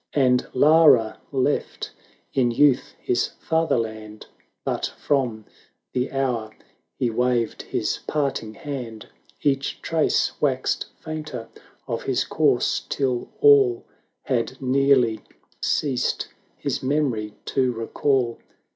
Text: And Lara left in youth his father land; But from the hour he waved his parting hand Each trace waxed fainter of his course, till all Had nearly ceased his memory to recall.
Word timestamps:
And 0.13 0.47
Lara 0.55 1.19
left 1.31 1.91
in 2.33 2.49
youth 2.49 2.95
his 2.99 3.27
father 3.39 3.77
land; 3.77 4.25
But 4.65 4.87
from 4.99 5.45
the 5.93 6.11
hour 6.11 6.49
he 6.97 7.11
waved 7.11 7.61
his 7.61 7.99
parting 8.07 8.55
hand 8.55 9.09
Each 9.43 9.79
trace 9.79 10.31
waxed 10.41 10.87
fainter 10.99 11.49
of 11.87 12.01
his 12.01 12.23
course, 12.23 12.83
till 12.89 13.29
all 13.41 13.85
Had 14.23 14.59
nearly 14.59 15.21
ceased 15.61 16.29
his 16.57 16.81
memory 16.81 17.35
to 17.45 17.71
recall. 17.71 18.39